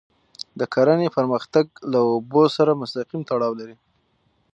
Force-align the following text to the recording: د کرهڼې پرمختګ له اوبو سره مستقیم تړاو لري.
د 0.59 0.61
کرهڼې 0.73 1.09
پرمختګ 1.17 1.65
له 1.91 1.99
اوبو 2.11 2.43
سره 2.57 2.79
مستقیم 2.81 3.21
تړاو 3.29 3.53
لري. 3.59 3.75